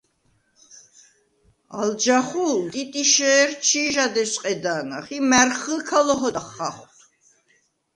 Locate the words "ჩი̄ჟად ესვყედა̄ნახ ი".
3.65-5.19